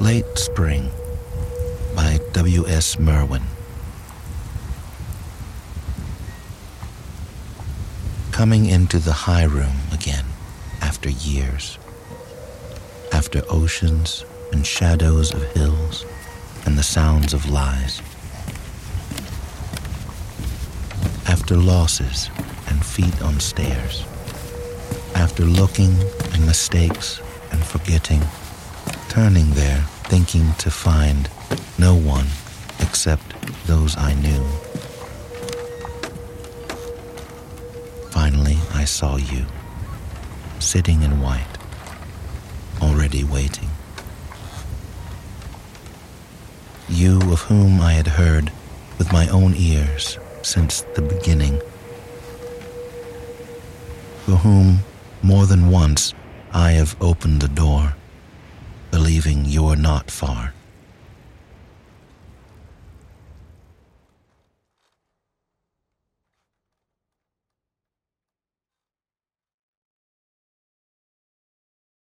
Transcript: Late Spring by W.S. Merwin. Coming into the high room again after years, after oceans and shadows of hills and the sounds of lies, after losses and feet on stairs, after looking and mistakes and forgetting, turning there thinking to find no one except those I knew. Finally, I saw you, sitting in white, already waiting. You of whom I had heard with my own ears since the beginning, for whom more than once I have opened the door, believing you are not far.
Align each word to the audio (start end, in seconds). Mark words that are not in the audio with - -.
Late 0.00 0.36
Spring 0.36 0.90
by 1.94 2.20
W.S. 2.34 2.98
Merwin. 2.98 3.42
Coming 8.30 8.66
into 8.66 8.98
the 8.98 9.12
high 9.12 9.44
room 9.44 9.72
again 9.92 10.26
after 10.82 11.08
years, 11.08 11.78
after 13.12 13.42
oceans 13.48 14.26
and 14.52 14.66
shadows 14.66 15.32
of 15.32 15.42
hills 15.52 16.04
and 16.66 16.76
the 16.76 16.82
sounds 16.82 17.32
of 17.32 17.48
lies, 17.48 18.02
after 21.26 21.56
losses 21.56 22.28
and 22.68 22.84
feet 22.84 23.22
on 23.22 23.40
stairs, 23.40 24.04
after 25.14 25.44
looking 25.44 25.96
and 26.34 26.44
mistakes 26.44 27.22
and 27.50 27.64
forgetting, 27.64 28.20
turning 29.16 29.50
there 29.52 29.80
thinking 30.12 30.52
to 30.58 30.70
find 30.70 31.30
no 31.78 31.94
one 31.94 32.26
except 32.80 33.24
those 33.66 33.96
I 33.96 34.12
knew. 34.12 34.44
Finally, 38.10 38.58
I 38.74 38.84
saw 38.84 39.16
you, 39.16 39.46
sitting 40.58 41.00
in 41.00 41.22
white, 41.22 41.56
already 42.82 43.24
waiting. 43.24 43.70
You 46.90 47.16
of 47.32 47.40
whom 47.40 47.80
I 47.80 47.94
had 47.94 48.08
heard 48.08 48.52
with 48.98 49.10
my 49.14 49.28
own 49.28 49.54
ears 49.56 50.18
since 50.42 50.82
the 50.94 51.00
beginning, 51.00 51.58
for 54.26 54.32
whom 54.32 54.80
more 55.22 55.46
than 55.46 55.70
once 55.70 56.12
I 56.52 56.72
have 56.72 56.94
opened 57.00 57.40
the 57.40 57.48
door, 57.48 57.95
believing 59.16 59.46
you 59.46 59.66
are 59.66 59.76
not 59.76 60.10
far. 60.10 60.52